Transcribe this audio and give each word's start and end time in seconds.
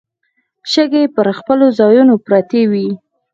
شګې 0.71 1.03
پر 1.15 1.27
خپلو 1.37 1.65
ځايونو 1.79 2.13
پرتې 2.25 2.61
وې. 2.71 2.87